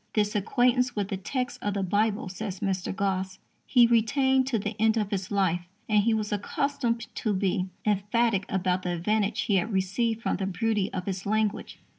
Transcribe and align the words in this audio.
"This 0.13 0.35
acquaintance 0.35 0.95
with 0.95 1.09
the 1.09 1.15
text 1.17 1.59
of 1.61 1.75
the 1.75 1.83
Bible," 1.83 2.27
says 2.27 2.59
Mr. 2.59 2.91
Gosse, 2.91 3.37
"he 3.67 3.85
retained 3.85 4.47
to 4.47 4.57
the 4.57 4.75
end 4.81 4.97
of 4.97 5.11
his 5.11 5.29
life, 5.29 5.67
and 5.87 6.01
he 6.01 6.11
was 6.15 6.31
accustomed 6.31 7.05
to 7.13 7.33
be 7.35 7.67
emphatic 7.85 8.47
about 8.49 8.81
the 8.81 8.93
advantage 8.95 9.41
he 9.41 9.57
had 9.57 9.71
received 9.71 10.23
from 10.23 10.37
the 10.37 10.47
beauty 10.47 10.91
of 10.91 11.07
its 11.07 11.27
language." 11.27 11.77